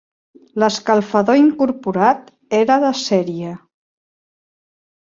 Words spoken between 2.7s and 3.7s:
de sèrie.